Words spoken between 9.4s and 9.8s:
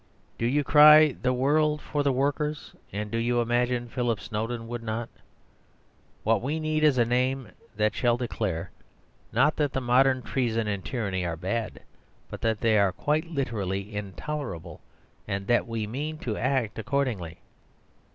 that the